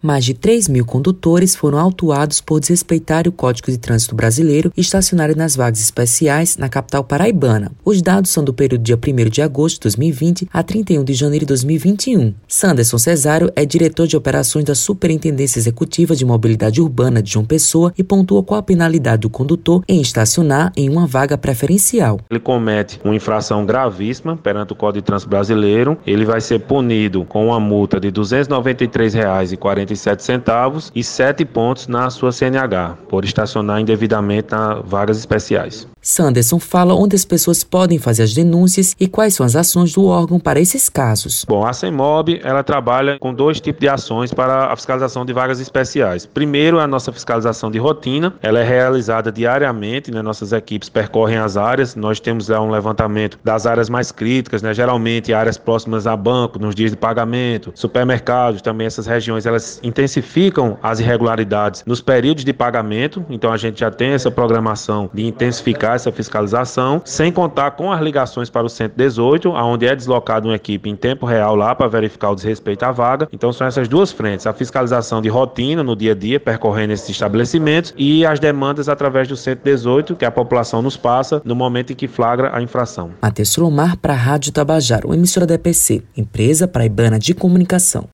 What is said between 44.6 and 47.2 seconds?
a fiscalização de vagas especiais. Primeiro, a nossa